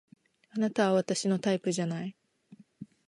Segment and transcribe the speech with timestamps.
[0.49, 2.15] あなたは私のタイプじゃない